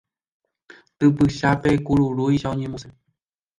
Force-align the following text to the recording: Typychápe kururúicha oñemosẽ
Typychápe 0.99 1.71
kururúicha 1.85 2.47
oñemosẽ 2.53 2.89